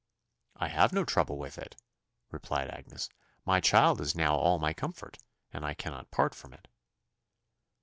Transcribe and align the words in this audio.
"I 0.55 0.69
have 0.69 0.91
no 0.93 1.05
trouble 1.05 1.37
with 1.37 1.59
it," 1.59 1.79
replied 2.31 2.71
Agnes: 2.71 3.07
"my 3.45 3.59
child 3.61 4.01
is 4.01 4.15
now 4.15 4.35
all 4.35 4.57
my 4.57 4.73
comfort, 4.73 5.19
and 5.53 5.63
I 5.63 5.75
cannot 5.75 6.09
part 6.09 6.33
from 6.33 6.53
it." 6.55 6.67